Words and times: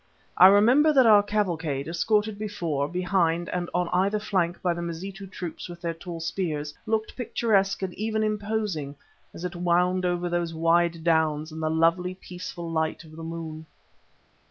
I 0.35 0.47
remember 0.47 0.91
that 0.93 1.05
our 1.05 1.21
cavalcade, 1.21 1.87
escorted 1.87 2.39
before, 2.39 2.87
behind 2.87 3.49
and 3.49 3.69
on 3.71 3.87
either 3.89 4.17
flank 4.17 4.59
by 4.63 4.73
the 4.73 4.81
Mazitu 4.81 5.27
troops 5.27 5.69
with 5.69 5.79
their 5.79 5.93
tall 5.93 6.19
spears, 6.19 6.73
looked 6.87 7.15
picturesque 7.15 7.83
and 7.83 7.93
even 7.93 8.23
imposing 8.23 8.95
as 9.31 9.45
it 9.45 9.55
wound 9.55 10.03
over 10.03 10.27
those 10.27 10.55
wide 10.55 11.03
downs 11.03 11.51
in 11.51 11.59
the 11.59 11.69
lovely 11.69 12.13
and 12.13 12.19
peaceful 12.21 12.67
light 12.67 13.03
of 13.03 13.15
the 13.15 13.21
moon. 13.21 13.67